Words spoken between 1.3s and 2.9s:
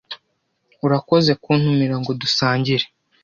kuntumira ngo dusangire.